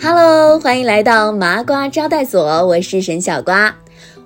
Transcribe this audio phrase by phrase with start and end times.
[0.00, 3.74] Hello，欢迎来到麻瓜招待所，我是沈小瓜。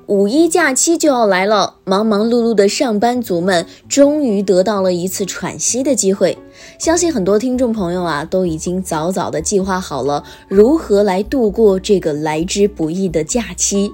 [0.07, 6.37] 五一假期就要来了，忙忙碌碌的上班族们终于得到了一次喘息的机会。
[6.79, 13.91] 相信很多听众朋友啊，都已经早早的计划好了如何来度过这个来之不易的假期。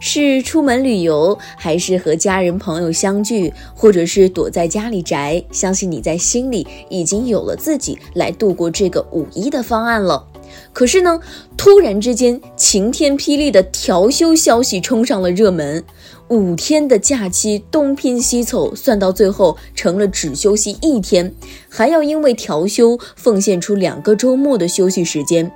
[0.00, 5.42] 是出门旅游，还是和家人朋友相聚，或者是躲在家里宅？
[5.50, 10.22] 相信你在心里已经有了自己来度过这个五一的方案了。
[10.74, 11.20] 可是呢，
[11.56, 15.82] 突然之间晴天霹雳的调休消息冲上了热门，
[16.28, 21.32] 五天的假期东拼西凑，算到最后成了只休息一天，
[21.68, 25.50] 还要因为调休奉献出两个周末的休息时间。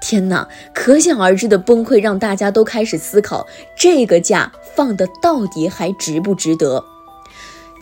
[0.00, 6.84] 天哪，可想而知的崩溃让大家都开始思考，这个假放的到底还值不值得？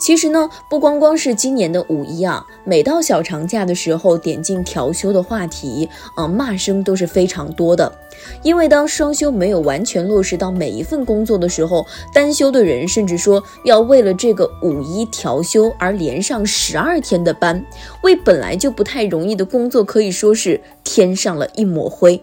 [0.00, 5.86] 其实呢，不光光是今年的五一啊，每到小长假的时候，点进调休的话题，
[6.16, 7.92] 啊，骂声都是非常多的。
[8.42, 17.62] 因为当双休没有完全落实到每一份工作的时候，单休的人甚至说要为了这个五一调休而连上十二天的班，
[18.02, 22.22] 为本来就不太容易的工作可以说是添上了一抹灰。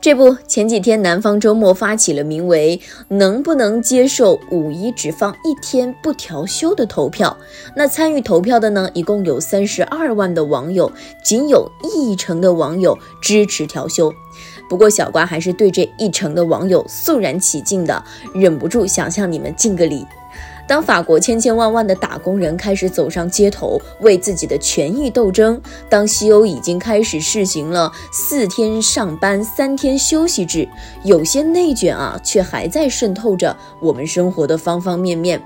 [0.00, 2.78] 这不，前几天南方周末发起了名为
[3.08, 7.34] “能不能接受五一只放一天不调休”的投票。
[7.74, 10.92] 那参与投票的呢，一共有三十二万的网友，
[11.24, 14.12] 仅有一成的网友支持调休。
[14.68, 20.04] 不过小瓜还是对这一成的网友肃然起敬的，忍不住想向你们敬个礼。
[20.66, 30.66] 当法国千千万万的打工人开始走上街头为自己的权益斗争，当西欧已经开始试行了四天上班三天休息制，
[31.04, 35.40] 有些内卷啊，却还在渗透着我们生活的方方面面。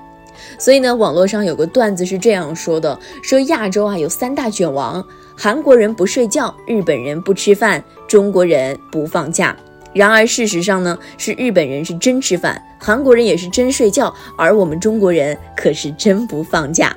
[0.57, 9.53] 所以呢，网络上有个段子是这样说的：说亚洲啊有三大卷王，韩国人不睡觉，日本人不吃饭，中国人不放假。
[9.93, 16.95] 然而，事实上呢，是日本人是真吃饭，韩国人也是真睡觉，而我们中国人可是真不放假。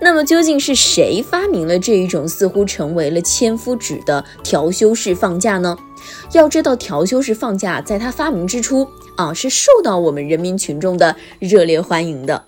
[0.00, 5.76] 那么，究竟是谁发明了这一种似乎成为了千夫指的调休式放假呢？
[6.32, 8.86] 要知道，调休式放假在它发明之初
[9.16, 12.44] 啊，是受到我们人民群众的热烈欢迎的。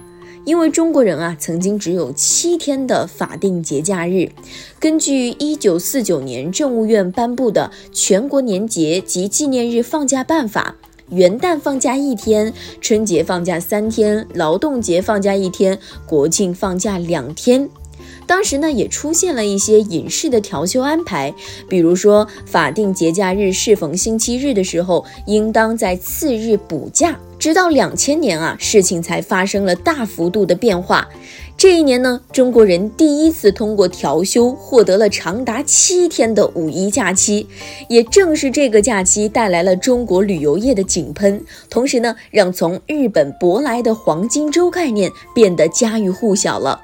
[0.47, 4.31] 因为中国人啊，曾经只有七天的法定节假日。
[4.79, 10.77] 根据一九四九年政务院颁布的《全国年节及纪念日放假办法》，
[11.17, 15.77] 元旦放假一天，春节放假三天，劳动节放假一天，
[16.07, 17.69] 国庆放假两天。
[18.25, 21.35] 当时呢，也出现了一些隐式的调休安排，
[21.69, 27.19] 比如说法定节假日适逢星期日的时候，应当在次日补假。
[27.47, 31.09] 直到两千年啊，事情才发生了大幅度的变化。
[31.57, 37.47] 这一年呢，中国人第一次通过调休获得了长达七天的五一假期。
[37.89, 41.41] 也正是这个假期带来了中国旅游业的井喷，
[41.71, 46.83] 同时呢，让从日本舶来的黄金周概念变得家喻户晓了。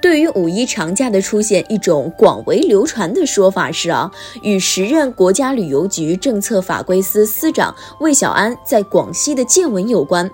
[0.00, 4.10] 对于五一长假的出现，一种广为流传的说法是啊，
[4.42, 10.30] 与时任国家旅游局政策法规司司长魏小安在广西的见闻有关。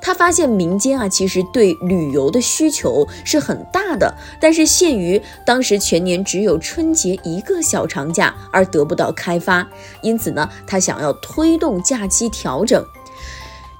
[0.00, 9.66] 他发现民间啊，其实对旅游的需求是很大的，但是限于当时全年只有春节一个小长假而得不到开发，
[10.00, 12.84] 因此呢，他想要推动假期调整。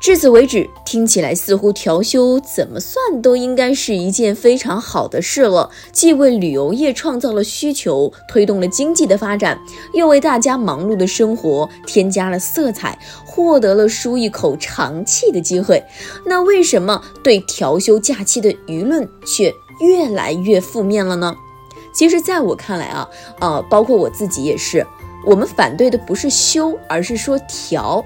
[0.04, 9.58] 至此为止，听起来似乎调休怎么算都应该是一件非常好的事了，既为旅游业创造了需求，推动了经济的发展，
[9.94, 15.82] 又为大家忙碌的生活添加了色彩，获得了舒一口长气的机会。
[16.26, 19.50] 那为什么对调休假期的舆论却
[19.80, 21.34] 越来越负面了呢？
[21.94, 23.08] 其实，在我看来啊，
[23.40, 24.86] 呃，包括我自己也是，
[25.24, 28.04] 我们反对的不是休，而是说调。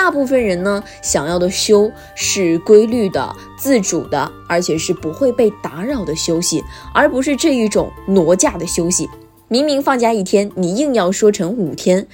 [0.00, 6.62] 大部分人呢，想要的休是规律的、自主的，而且是不会被打扰的休息，
[6.94, 9.08] 而不是这一种挪假的休息。
[9.48, 12.06] 明明放假一天，你硬要说成五天，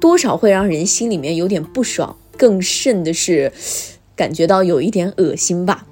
[0.00, 3.52] 多少会让人心里面有点不爽，更甚的是，
[4.14, 5.84] 感觉到有一点恶心吧。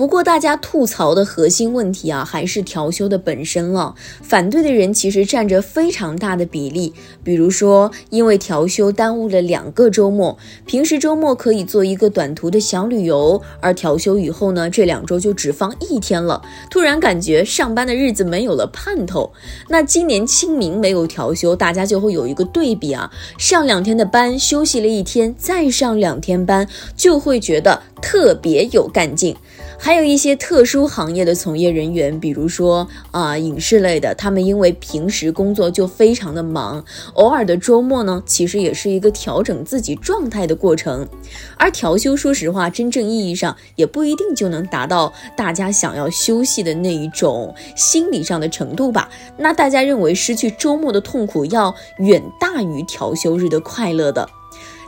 [0.00, 3.94] 不过，大家吐槽的核心问题啊，还是调休的本身了。
[4.22, 6.94] 反对的人其实占着非常大的比例。
[7.22, 16.40] 比如说，因为调休耽误了两个周末，平时周末可以做一个短途的小旅游，而调休以后呢，这两周就只放一天了。
[16.70, 19.30] 突然感觉上班的日子没有了盼头。
[19.68, 26.66] 那今年清明没有调休，大家就会有一个对比啊，上两天的班，休息了一天，再上两天班，
[26.96, 29.36] 就会觉得特别有干劲。
[29.82, 36.84] 还有一些特殊行业的从业人员，比如说啊影视类的，他们因为平时工作就非常的忙，
[37.14, 41.08] 偶尔的周末呢，其实也是一个调整自己状态的过程。
[41.56, 49.08] 而调休，说实话，真正意义上也不一定就能达到大家想要休息的那一种心理上的程度吧。
[49.38, 54.28] 那大家认为失去周末的痛苦要远大于调休日的快乐的。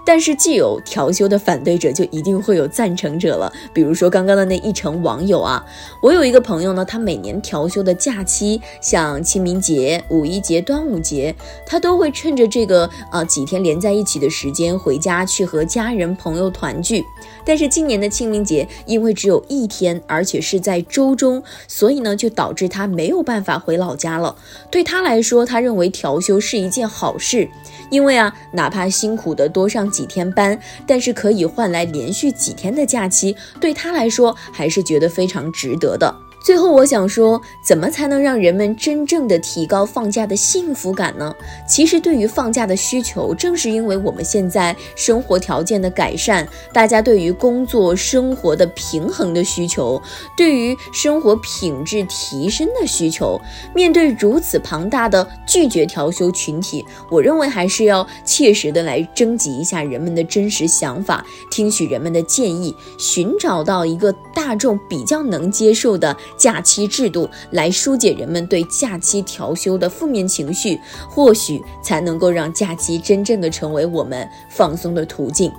[0.04, 3.52] 但是，既有调休的反对者，就一定会有赞成者了。
[3.72, 5.64] 比如说刚刚的那一成网友啊，
[6.00, 11.34] 我有一个朋友呢，他每年调休的假期，像清明节、五一节、端午节，
[11.64, 17.04] 他都会趁着这个呃几天连在一起的时间回家去和家人朋友团聚。
[17.44, 24.36] 但是今年的清明节因为只有一天，而且是在周中，所以呢就导致他没有办法回老家了。
[24.70, 27.48] 对他来说，他认为调休是一件好事，
[27.90, 36.12] 因为啊，哪怕辛苦的多上几天班，但是可以换来连续几天的假期，对他来说还是觉得非常值得的。
[36.42, 41.32] 最后，我想说，怎么才能让人们真正的提高放假的幸福感呢？
[41.68, 50.02] 其实，对于放假的需求，正是因为我们现在生活条件的改善，大家对于工作生活的平衡的需求，
[50.36, 53.40] 对于生活品质提升的需求，
[53.72, 66.16] 面对如此庞大的拒绝调休群体，我认为还是要切实的来征集一下人们的真实想法，听取人们的建议，寻找到一个大众比较能接受的。
[66.36, 75.52] 假期制度来疏解人们对假期调休的负面情绪，或许才能够让假期真正的成为我们放松的途径。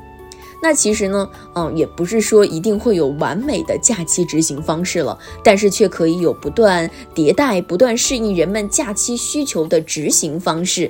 [0.62, 10.90] 那其实呢，嗯，也不是说一定会有完美的假期执行方式了，但是却可以有不断迭代、不断适应人们假期需求的执行方式。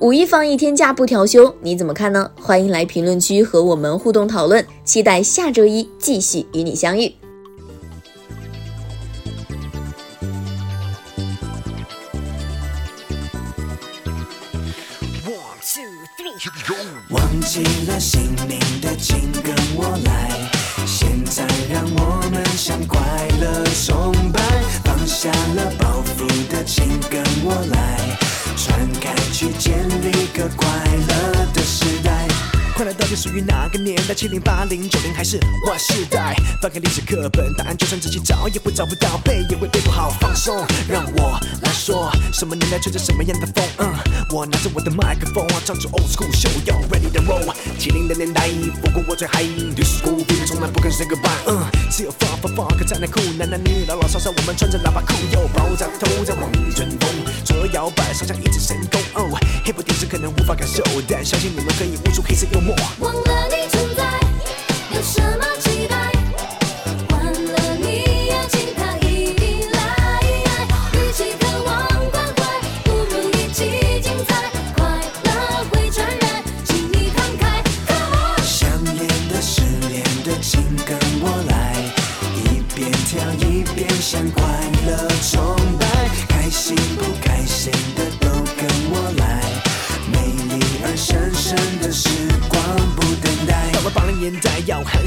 [0.00, 2.28] 五一放一天假不调休，你怎么看呢？
[2.40, 7.23] 欢迎来评论区和我们互动讨论，期待下周一继续与你相遇。
[17.54, 20.28] 起了心灵的，请跟我来。
[20.84, 22.98] 现在让我们向快
[23.40, 24.40] 乐崇拜。
[24.82, 28.18] 放下了包袱的，请跟我来。
[28.56, 30.66] 传开去，建立个快
[31.06, 31.13] 乐。
[33.14, 34.14] 属于哪个年代？
[34.14, 36.34] 七零、八零、九零还是 Y 世代？
[36.60, 40.10] 翻开历史课本，答案就算自己找也会找不到，背也会背不好。
[40.20, 43.64] 放松，让我来说，什么年代吹着什么样的风？
[43.78, 43.94] 嗯，
[44.30, 47.54] 我拿着我的麦克风，唱出 old school show，yo ready to roll。
[47.78, 48.48] 七零的年代，
[48.82, 51.30] 不过我最嗨，历史古兵从来不肯 say goodbye。
[51.46, 57.10] 嗯，只有 funk funk funk 才能酷，男男女女老老少少，我们穿着喇叭裤，yo 爆炸头在望春风，
[57.44, 59.00] 左右摇摆，上下一指神功。
[59.14, 62.74] 哦，hip hop 电视可能无法感受，但相信你们可以悟出黑色幽默。
[63.04, 64.02] 忘了你存在，
[64.96, 65.44] 有什么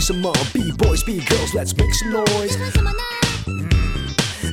[0.08, 2.56] 什么？B boys, B girls, let's make some noise。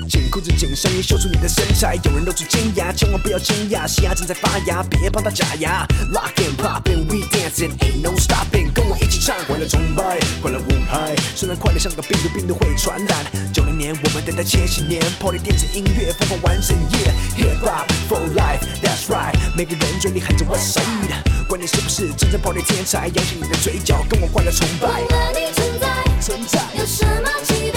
[0.08, 1.94] 紧裤子紧上衣，秀出你的身材。
[2.02, 5.86] 有人露出尖牙，千万不要惊讶，新芽正在发芽，别帮它假牙。
[6.12, 8.72] Lock and popping, we dancing, ain't no stopping。
[8.72, 11.14] 跟我一起唱，快乐崇拜，快乐舞拍。
[11.36, 13.24] 虽然快乐像个病毒，病毒会传染。
[13.52, 17.14] 九零年，我们等待千禧年，Party 电子音乐疯狂完整夜。
[17.36, 19.36] Hip hop for life, that's right。
[19.56, 21.33] 每个人嘴里喊着 What's up。
[21.54, 25.00] 管你是不是真正 party 天才，扬起你的嘴角，跟我换了崇拜。
[25.02, 25.86] 有了你存在，
[26.20, 27.73] 存在，有什么期待？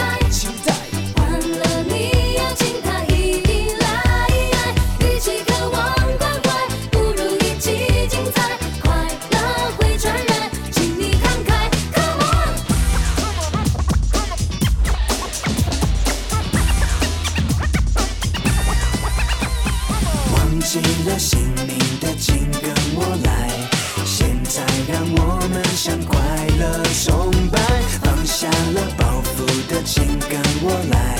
[27.05, 27.59] 崇拜，
[28.03, 31.17] 放下了包袱的，请跟我来，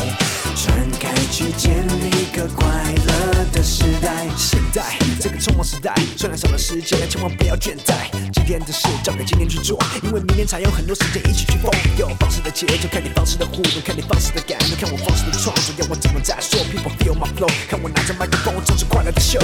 [0.56, 2.66] 传开去建立个快
[3.06, 4.28] 乐的时代。
[4.36, 4.84] 现在
[5.22, 8.10] 这个匆忙时代，虽然少了时间，但千万不要倦怠。
[8.34, 11.72] 今天的事交给今天去做，因为明天才有很多时间一起去疯。
[11.98, 19.42] 有放肆的节奏，看你放肆的互动，看你放肆的感动，看我放肆的创作，要我怎么再说？People feel my flow，看我拿着麦克风，唱出快乐的 show。